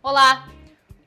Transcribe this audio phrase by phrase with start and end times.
[0.00, 0.48] Olá!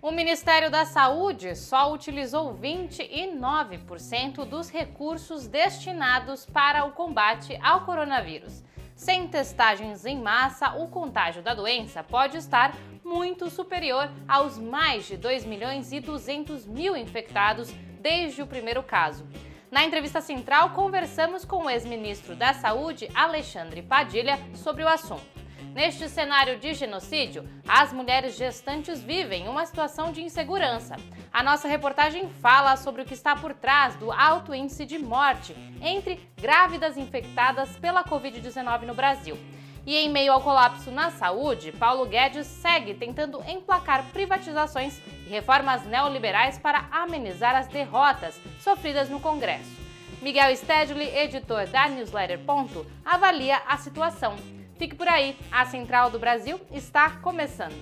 [0.01, 8.61] O Ministério da Saúde só utilizou 29% dos recursos destinados para o combate ao coronavírus.
[8.93, 15.15] Sem testagens em massa, o contágio da doença pode estar muito superior aos mais de
[15.15, 19.25] 2 milhões e 200 mil infectados desde o primeiro caso.
[19.71, 25.40] Na entrevista central, conversamos com o ex-ministro da Saúde, Alexandre Padilha, sobre o assunto.
[25.73, 30.95] Neste cenário de genocídio, as mulheres gestantes vivem uma situação de insegurança.
[31.31, 35.55] A nossa reportagem fala sobre o que está por trás do alto índice de morte
[35.81, 39.37] entre grávidas infectadas pela Covid-19 no Brasil.
[39.85, 45.83] E em meio ao colapso na saúde, Paulo Guedes segue tentando emplacar privatizações e reformas
[45.85, 49.81] neoliberais para amenizar as derrotas sofridas no Congresso.
[50.21, 54.35] Miguel Stedley, editor da newsletter Ponto, avalia a situação
[54.81, 57.75] Fique por aí, a Central do Brasil está começando.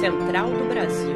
[0.00, 1.14] Central do Brasil.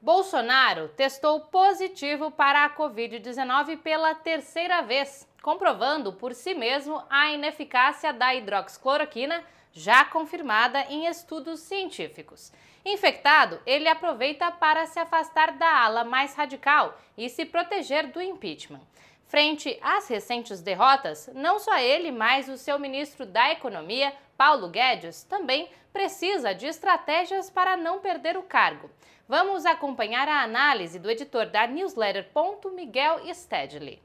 [0.00, 8.10] Bolsonaro testou positivo para a Covid-19 pela terceira vez, comprovando por si mesmo a ineficácia
[8.10, 12.52] da hidroxicloroquina, já confirmada em estudos científicos.
[12.84, 18.80] Infectado, ele aproveita para se afastar da ala mais radical e se proteger do impeachment.
[19.26, 25.22] Frente às recentes derrotas, não só ele, mas o seu ministro da Economia, Paulo Guedes,
[25.22, 28.90] também precisa de estratégias para não perder o cargo.
[29.28, 32.28] Vamos acompanhar a análise do editor da newsletter
[32.74, 34.02] Miguel Stedley.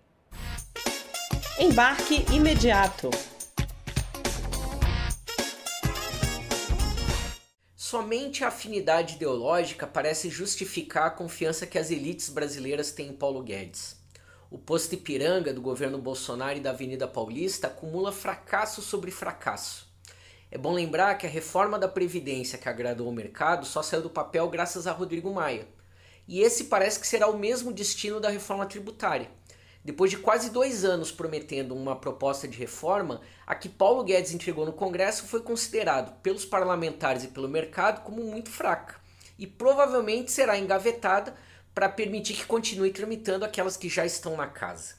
[1.59, 3.09] Embarque imediato.
[7.88, 13.44] Somente a afinidade ideológica parece justificar a confiança que as elites brasileiras têm em Paulo
[13.44, 13.95] Guedes.
[14.50, 19.87] O posto Ipiranga do governo Bolsonaro e da Avenida Paulista acumula fracasso sobre fracasso.
[20.49, 24.10] É bom lembrar que a reforma da Previdência que agradou o mercado só saiu do
[24.10, 25.67] papel graças a Rodrigo Maia.
[26.27, 29.30] E esse parece que será o mesmo destino da reforma tributária.
[29.86, 34.66] Depois de quase dois anos prometendo uma proposta de reforma, a que Paulo Guedes entregou
[34.66, 38.96] no Congresso foi considerado pelos parlamentares e pelo mercado como muito fraca
[39.38, 41.36] e provavelmente será engavetada
[41.73, 44.96] para permitir que continue tramitando aquelas que já estão na casa.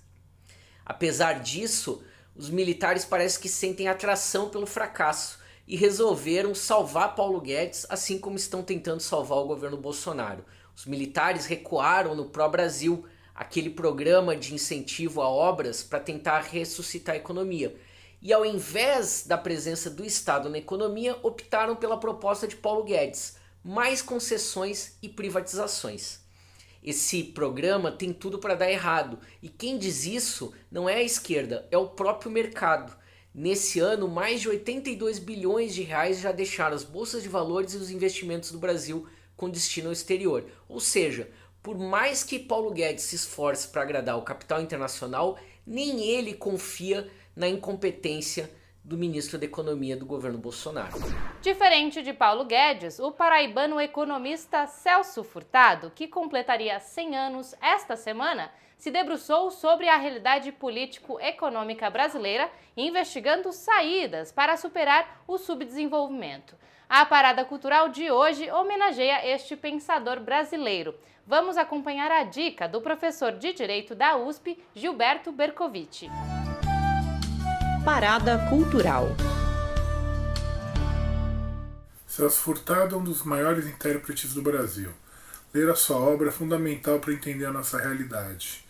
[0.85, 2.01] Apesar disso,
[2.37, 8.37] os militares parecem que sentem atração pelo fracasso e resolveram salvar Paulo Guedes, assim como
[8.37, 10.45] estão tentando salvar o governo Bolsonaro.
[10.77, 13.05] Os militares recuaram no pró-Brasil
[13.37, 17.77] aquele programa de incentivo a obras para tentar ressuscitar a economia.
[18.23, 23.37] E ao invés da presença do Estado na economia, optaram pela proposta de Paulo Guedes:
[23.63, 26.21] mais concessões e privatizações.
[26.83, 31.67] Esse programa tem tudo para dar errado, e quem diz isso não é a esquerda,
[31.71, 32.97] é o próprio mercado.
[33.35, 37.77] Nesse ano, mais de 82 bilhões de reais já deixaram as bolsas de valores e
[37.77, 40.47] os investimentos do Brasil com destino ao exterior.
[40.69, 41.29] Ou seja,
[41.66, 47.10] por mais que Paulo Guedes se esforce para agradar o capital internacional, nem ele confia
[47.34, 48.49] na incompetência
[48.84, 50.97] do ministro da Economia do governo Bolsonaro.
[51.43, 58.53] Diferente de Paulo Guedes, o paraibano economista Celso Furtado, que completaria 100 anos esta semana,
[58.78, 66.55] se debruçou sobre a realidade político-econômica brasileira, investigando saídas para superar o subdesenvolvimento.
[66.89, 70.95] A parada cultural de hoje homenageia este pensador brasileiro.
[71.27, 76.05] Vamos acompanhar a dica do professor de Direito da USP, Gilberto Bercovitch.
[77.85, 79.09] Parada Cultural
[82.07, 84.93] Celso Furtado é um dos maiores intérpretes do Brasil.
[85.53, 88.65] Ler a sua obra é fundamental para entender a nossa realidade.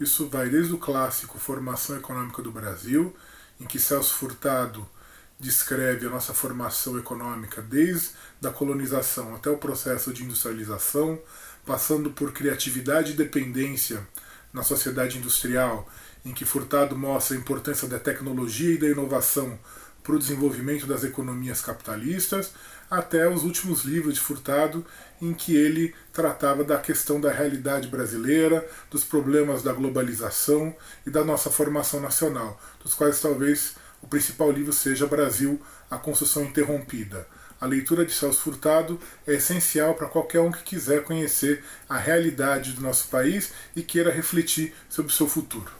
[0.00, 3.14] Isso vai desde o clássico Formação Econômica do Brasil,
[3.60, 4.88] em que Celso Furtado
[5.38, 8.10] descreve a nossa formação econômica desde
[8.44, 11.20] a colonização até o processo de industrialização,
[11.64, 14.06] passando por criatividade e dependência
[14.52, 15.88] na sociedade industrial,
[16.24, 19.58] em que Furtado mostra a importância da tecnologia e da inovação
[20.02, 22.52] para o desenvolvimento das economias capitalistas,
[22.90, 24.84] até os últimos livros de Furtado,
[25.20, 30.74] em que ele tratava da questão da realidade brasileira, dos problemas da globalização
[31.06, 35.60] e da nossa formação nacional, dos quais talvez o principal livro seja Brasil,
[35.90, 37.26] a Construção Interrompida.
[37.60, 42.72] A leitura de Celso Furtado é essencial para qualquer um que quiser conhecer a realidade
[42.72, 45.72] do nosso país e queira refletir sobre o seu futuro.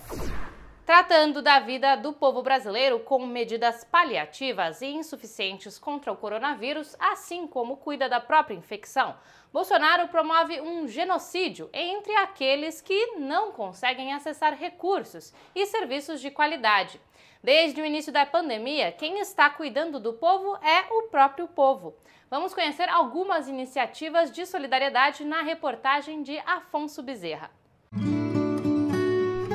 [0.84, 7.46] tratando da vida do povo brasileiro com medidas paliativas e insuficientes contra o coronavírus, assim
[7.46, 9.14] como cuida da própria infecção.
[9.52, 16.98] Bolsonaro promove um genocídio entre aqueles que não conseguem acessar recursos e serviços de qualidade.
[17.42, 21.94] Desde o início da pandemia, quem está cuidando do povo é o próprio povo.
[22.28, 27.50] Vamos conhecer algumas iniciativas de solidariedade na reportagem de Afonso Bezerra.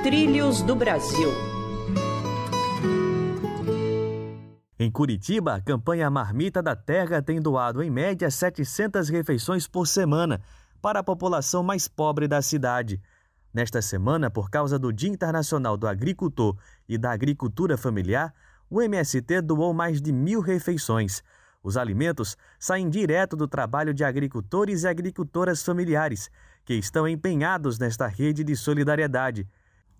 [0.02, 1.30] Trilhos do Brasil.
[4.80, 10.42] Em Curitiba, a campanha Marmita da Terra tem doado em média 700 refeições por semana
[10.82, 13.00] para a população mais pobre da cidade.
[13.54, 16.58] Nesta semana, por causa do Dia Internacional do Agricultor
[16.90, 18.34] e da Agricultura Familiar,
[18.68, 21.22] o MST doou mais de mil refeições.
[21.62, 26.32] Os alimentos saem direto do trabalho de agricultores e agricultoras familiares,
[26.66, 29.48] que estão empenhados nesta rede de solidariedade.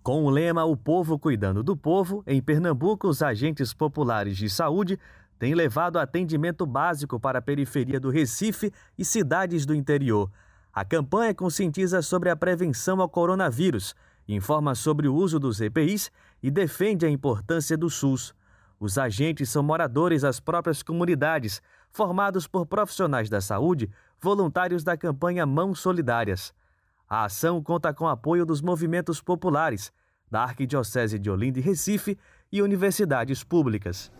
[0.02, 4.98] Com o lema O Povo Cuidando do Povo, em Pernambuco, os agentes populares de saúde
[5.38, 10.28] têm levado atendimento básico para a periferia do Recife e cidades do interior.
[10.74, 13.94] A campanha conscientiza sobre a prevenção ao coronavírus,
[14.26, 16.10] informa sobre o uso dos EPIs
[16.42, 18.34] e defende a importância do SUS.
[18.80, 21.62] Os agentes são moradores das próprias comunidades,
[21.92, 23.88] formados por profissionais da saúde,
[24.20, 26.52] voluntários da campanha Mãos Solidárias.
[27.08, 29.92] A ação conta com apoio dos movimentos populares,
[30.28, 32.18] da Arquidiocese de Olinda e Recife
[32.50, 34.10] e universidades públicas.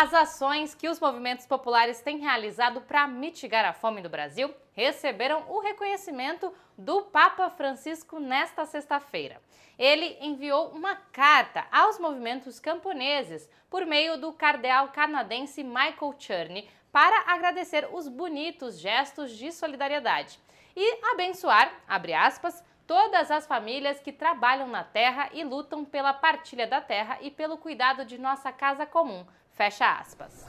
[0.00, 5.42] As ações que os movimentos populares têm realizado para mitigar a fome no Brasil receberam
[5.48, 9.42] o reconhecimento do Papa Francisco nesta sexta-feira.
[9.76, 17.32] Ele enviou uma carta aos movimentos camponeses por meio do cardeal canadense Michael Cherney para
[17.32, 20.38] agradecer os bonitos gestos de solidariedade
[20.76, 26.80] e abençoar, aspas, todas as famílias que trabalham na terra e lutam pela partilha da
[26.80, 29.26] terra e pelo cuidado de nossa casa comum.
[29.52, 30.46] Fecha aspas.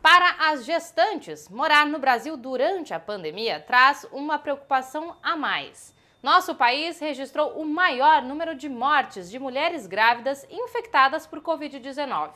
[0.00, 5.92] Para as gestantes, morar no Brasil durante a pandemia traz uma preocupação a mais.
[6.22, 12.30] Nosso país registrou o maior número de mortes de mulheres grávidas infectadas por Covid-19.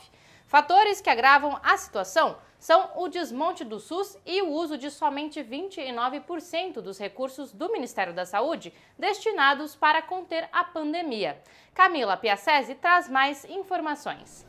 [0.51, 5.41] Fatores que agravam a situação são o desmonte do SUS e o uso de somente
[5.45, 11.41] 29% dos recursos do Ministério da Saúde destinados para conter a pandemia.
[11.73, 14.45] Camila Piacese traz mais informações.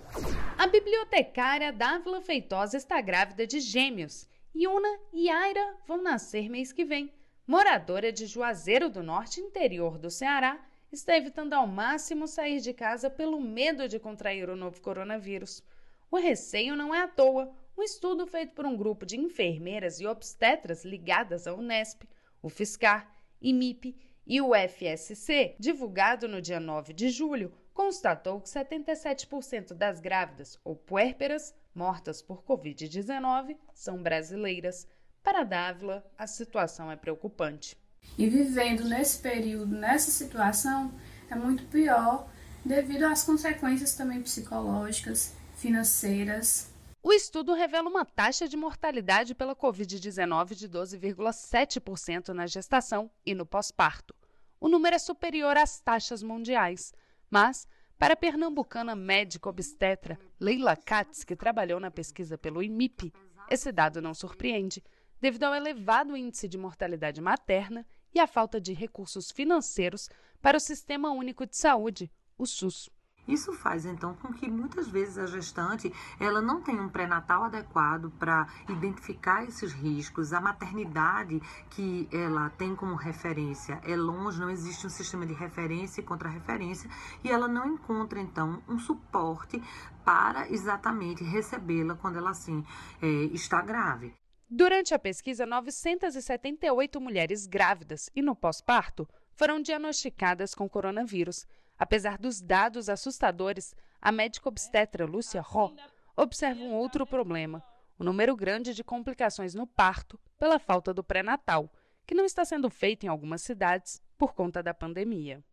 [0.58, 4.28] A bibliotecária Dávila Feitosa está grávida de gêmeos.
[4.56, 7.14] Yuna e Aira vão nascer mês que vem.
[7.46, 10.60] Moradora de Juazeiro do Norte, interior do Ceará,
[10.92, 15.64] está evitando ao máximo sair de casa pelo medo de contrair o novo coronavírus.
[16.12, 17.56] O receio não é à toa.
[17.78, 22.04] Um estudo feito por um grupo de enfermeiras e obstetras ligadas à Unesp,
[22.42, 23.10] o FISCAR,
[23.42, 23.96] IMIP
[24.28, 30.76] e o FSC, divulgado no dia 9 de julho, constatou que 77% das grávidas ou
[30.76, 34.86] puérperas mortas por Covid-19 são brasileiras.
[35.24, 37.78] Para Dávila, a situação é preocupante.
[38.18, 40.94] E vivendo nesse período, nessa situação,
[41.30, 42.30] é muito pior
[42.66, 46.74] devido às consequências também psicológicas financeiras.
[47.04, 53.46] O estudo revela uma taxa de mortalidade pela Covid-19 de 12,7% na gestação e no
[53.46, 54.14] pós-parto.
[54.60, 56.94] O número é superior às taxas mundiais,
[57.30, 57.68] mas,
[57.98, 63.14] para a pernambucana médica obstetra Leila Katz, que trabalhou na pesquisa pelo IMIP,
[63.50, 64.84] esse dado não surpreende,
[65.20, 70.10] devido ao elevado índice de mortalidade materna e à falta de recursos financeiros
[70.42, 72.90] para o Sistema Único de Saúde, o SUS.
[73.28, 78.12] Isso faz então com que muitas vezes a gestante ela não tenha um pré-natal adequado
[78.18, 80.34] para identificar esses riscos.
[80.34, 86.02] A maternidade que ela tem como referência é longe, não existe um sistema de referência
[86.02, 86.90] e contra-referência
[87.24, 89.62] e ela não encontra então um suporte
[90.04, 92.66] para exatamente recebê-la quando ela assim
[93.02, 94.14] é, está grave.
[94.54, 101.48] Durante a pesquisa, 978 mulheres grávidas e no pós-parto foram diagnosticadas com coronavírus.
[101.82, 105.74] Apesar dos dados assustadores, a médica obstetra Lúcia Ró
[106.16, 107.64] observa um outro problema:
[107.98, 111.74] o número grande de complicações no parto pela falta do pré-natal,
[112.06, 115.44] que não está sendo feito em algumas cidades por conta da pandemia.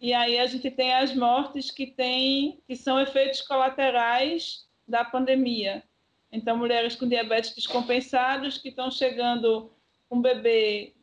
[0.00, 5.82] E aí a gente tem as mortes que tem, que são efeitos colaterais da pandemia.
[6.32, 9.70] Então, mulheres com diabetes descompensados que estão chegando
[10.08, 10.94] com bebê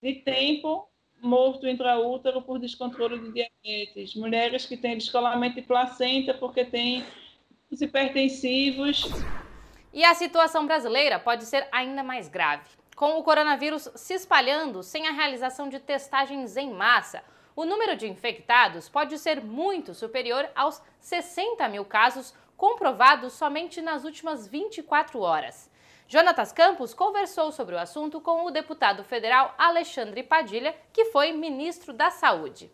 [0.00, 0.88] de tempo
[1.22, 7.04] morto intraútero por descontrole de diabetes, mulheres que têm descolamento de placenta porque têm
[7.70, 9.04] os hipertensivos.
[9.92, 12.68] E a situação brasileira pode ser ainda mais grave.
[12.96, 17.22] Com o coronavírus se espalhando sem a realização de testagens em massa,
[17.54, 24.04] O número de infectados pode ser muito superior aos 60 mil casos comprovados somente nas
[24.04, 25.70] últimas 24 horas.
[26.12, 31.94] Jonatas Campos conversou sobre o assunto com o deputado federal Alexandre Padilha, que foi ministro
[31.94, 32.70] da Saúde.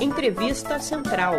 [0.00, 1.34] Entrevista Central.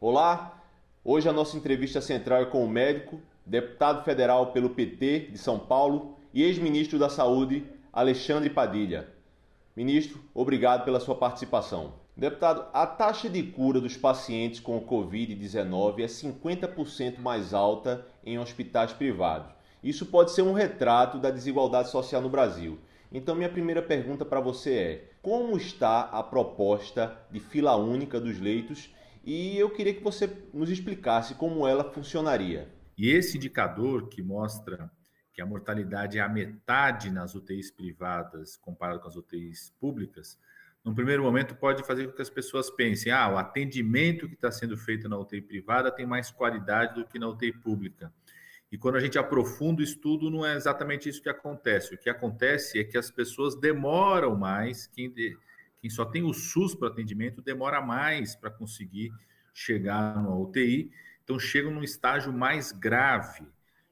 [0.00, 0.60] Olá,
[1.04, 5.60] hoje a nossa entrevista central é com o médico, deputado federal pelo PT de São
[5.60, 9.08] Paulo e ex-ministro da Saúde, Alexandre Padilha.
[9.76, 11.99] Ministro, obrigado pela sua participação.
[12.16, 18.92] Deputado, a taxa de cura dos pacientes com Covid-19 é 50% mais alta em hospitais
[18.92, 19.52] privados.
[19.82, 22.78] Isso pode ser um retrato da desigualdade social no Brasil.
[23.12, 28.38] Então, minha primeira pergunta para você é: como está a proposta de fila única dos
[28.38, 28.94] leitos?
[29.24, 32.68] E eu queria que você nos explicasse como ela funcionaria.
[32.96, 34.90] E esse indicador que mostra
[35.32, 40.38] que a mortalidade é a metade nas UTIs privadas comparado com as UTIs públicas,
[40.84, 44.50] num primeiro momento pode fazer com que as pessoas pensem: ah, o atendimento que está
[44.50, 48.12] sendo feito na UTI privada tem mais qualidade do que na UTI pública.
[48.72, 51.94] E quando a gente aprofunda o estudo, não é exatamente isso que acontece.
[51.94, 55.36] O que acontece é que as pessoas demoram mais, quem, de,
[55.80, 59.12] quem só tem o SUS para atendimento demora mais para conseguir
[59.52, 60.90] chegar na UTI,
[61.24, 63.44] então chegam num estágio mais grave.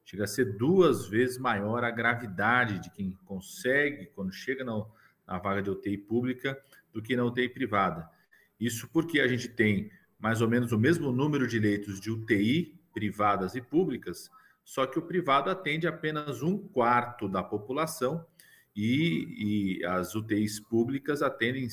[0.05, 4.85] Chega a ser duas vezes maior a gravidade de quem consegue, quando chega na,
[5.27, 6.59] na vaga de UTI pública,
[6.99, 8.11] do que na UTI privada.
[8.59, 12.77] Isso porque a gente tem mais ou menos o mesmo número de leitos de UTI
[12.93, 14.29] privadas e públicas,
[14.65, 18.27] só que o privado atende apenas um quarto da população
[18.75, 21.69] e, e as UTIs públicas atendem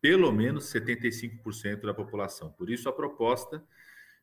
[0.00, 2.52] pelo menos 75% da população.
[2.52, 3.60] Por isso, a proposta,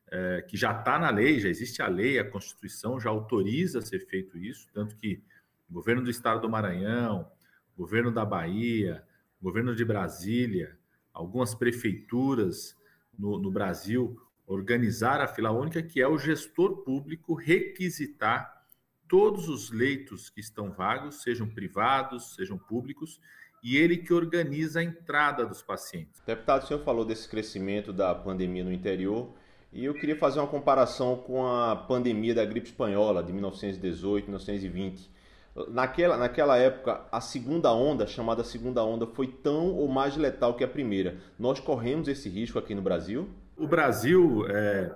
[0.10, 4.00] é, que já está na lei, já existe a lei, a Constituição já autoriza ser
[4.08, 5.22] feito isso, tanto que
[5.70, 7.30] o governo do estado do Maranhão,
[7.76, 9.04] o governo da Bahia,
[9.46, 10.76] governo de Brasília,
[11.14, 12.76] algumas prefeituras
[13.16, 18.66] no, no Brasil organizar a fila única, que é o gestor público requisitar
[19.08, 23.22] todos os leitos que estão vagos, sejam privados, sejam públicos,
[23.64, 26.22] e ele que organiza a entrada dos pacientes.
[26.26, 29.32] Deputado, o senhor falou desse crescimento da pandemia no interior,
[29.72, 35.12] e eu queria fazer uma comparação com a pandemia da gripe espanhola de 1918, 1920.
[35.70, 40.64] Naquela, naquela época, a segunda onda, chamada segunda onda, foi tão ou mais letal que
[40.66, 41.18] a primeira.
[41.40, 43.30] Nós corremos esse risco aqui no Brasil?
[43.56, 44.94] O Brasil, é,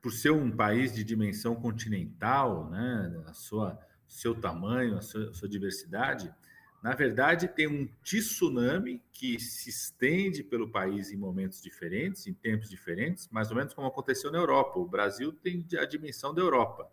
[0.00, 3.78] por ser um país de dimensão continental, né, a sua
[4.08, 6.34] seu tamanho, a sua, a sua diversidade,
[6.82, 12.68] na verdade tem um tsunami que se estende pelo país em momentos diferentes, em tempos
[12.68, 14.80] diferentes, mais ou menos como aconteceu na Europa.
[14.80, 16.90] O Brasil tem a dimensão da Europa.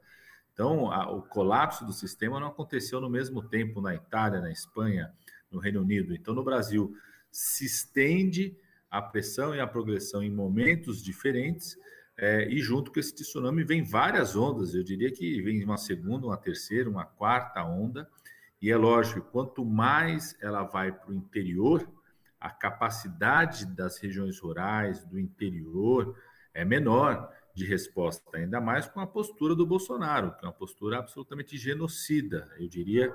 [0.57, 5.13] Então, a, o colapso do sistema não aconteceu no mesmo tempo na Itália, na Espanha,
[5.51, 6.15] no Reino Unido.
[6.15, 6.97] Então, no Brasil,
[7.29, 8.57] se estende
[8.89, 11.77] a pressão e a progressão em momentos diferentes,
[12.17, 16.25] é, e junto com esse tsunami vem várias ondas, eu diria que vem uma segunda,
[16.25, 18.09] uma terceira, uma quarta onda,
[18.59, 21.87] e é lógico, quanto mais ela vai para o interior,
[22.39, 26.17] a capacidade das regiões rurais, do interior,
[26.51, 30.99] é menor de resposta, ainda mais com a postura do Bolsonaro, que é uma postura
[30.99, 32.49] absolutamente genocida.
[32.57, 33.13] Eu diria,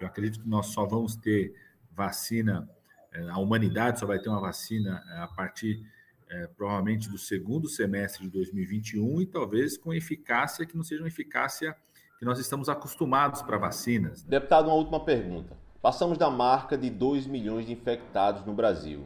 [0.00, 1.54] eu acredito que nós só vamos ter
[1.90, 2.68] vacina
[3.12, 5.84] é, a humanidade só vai ter uma vacina é, a partir
[6.30, 11.08] é, provavelmente do segundo semestre de 2021 e talvez com eficácia que não seja uma
[11.08, 11.76] eficácia
[12.18, 14.24] que nós estamos acostumados para vacinas.
[14.24, 14.30] Né?
[14.30, 15.56] Deputado, uma última pergunta.
[15.82, 19.04] Passamos da marca de 2 milhões de infectados no Brasil.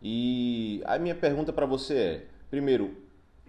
[0.00, 2.94] E a minha pergunta para você é: primeiro,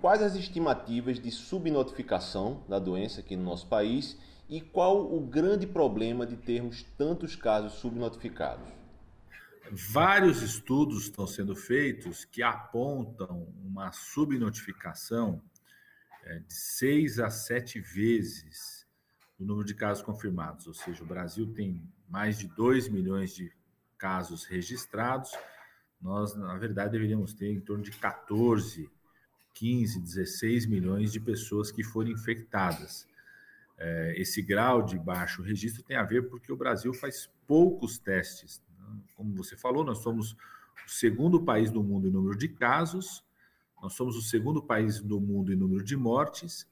[0.02, 5.66] quais as estimativas de subnotificação da doença aqui no nosso país e qual o grande
[5.66, 8.68] problema de termos tantos casos subnotificados?
[9.72, 15.42] Vários estudos estão sendo feitos que apontam uma subnotificação
[16.24, 18.86] é, de seis a sete vezes
[19.40, 20.68] o número de casos confirmados.
[20.68, 23.52] Ou seja, o Brasil tem mais de 2 milhões de
[23.98, 25.32] casos registrados.
[26.02, 28.90] Nós, na verdade, deveríamos ter em torno de 14,
[29.56, 33.08] 15, 16 milhões de pessoas que foram infectadas.
[33.78, 38.62] É, esse grau de baixo registro tem a ver porque o Brasil faz poucos testes
[39.16, 40.34] como você falou, nós somos
[40.86, 43.24] o segundo país do mundo em número de casos,
[43.82, 46.68] nós somos o segundo país do mundo em número de mortes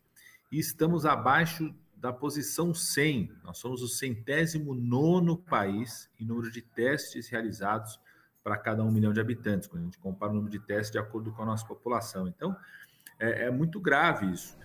[0.51, 3.31] e estamos abaixo da posição 100.
[3.43, 7.99] Nós somos o centésimo nono país em número de testes realizados
[8.43, 10.99] para cada um milhão de habitantes, quando a gente compara o número de testes de
[10.99, 12.27] acordo com a nossa população.
[12.27, 12.55] Então,
[13.19, 14.57] É, é muito grave isso.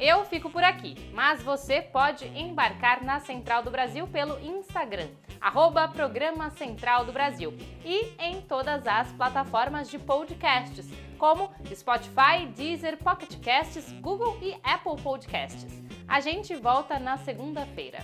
[0.00, 5.86] Eu fico por aqui, mas você pode embarcar na Central do Brasil pelo Instagram, arroba
[5.86, 7.52] Programa Central do Brasil,
[7.84, 10.88] e em todas as plataformas de podcasts,
[11.18, 15.82] como Spotify, Deezer, Pocket Casts, Google e Apple Podcasts.
[16.08, 17.98] A gente volta na segunda-feira.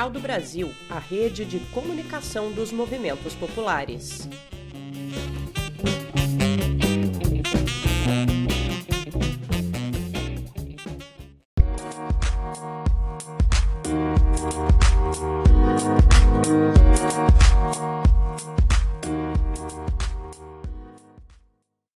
[0.00, 4.26] Central do Brasil, a rede de comunicação dos movimentos populares.